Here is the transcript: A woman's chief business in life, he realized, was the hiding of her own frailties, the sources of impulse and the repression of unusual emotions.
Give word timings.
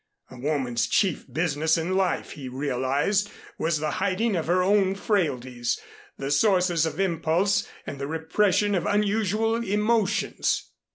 A 0.31 0.39
woman's 0.39 0.87
chief 0.87 1.31
business 1.31 1.77
in 1.77 1.95
life, 1.95 2.31
he 2.31 2.49
realized, 2.49 3.29
was 3.59 3.77
the 3.77 3.91
hiding 4.01 4.35
of 4.35 4.47
her 4.47 4.63
own 4.63 4.95
frailties, 4.95 5.79
the 6.17 6.31
sources 6.31 6.87
of 6.87 6.99
impulse 6.99 7.67
and 7.85 7.99
the 7.99 8.07
repression 8.07 8.73
of 8.73 8.87
unusual 8.87 9.57
emotions. 9.63 10.71